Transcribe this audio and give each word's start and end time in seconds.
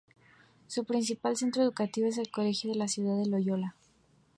Su 0.65 0.83
principal 0.83 1.37
centro 1.37 1.61
educativo 1.61 2.07
es 2.07 2.17
el 2.17 2.31
colegio 2.31 2.73
Ciudad 2.87 3.17
de 3.17 3.29
Loyola. 3.29 3.75